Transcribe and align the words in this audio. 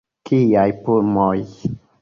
Kiaj 0.29 0.65
pulmoj! 0.87 1.45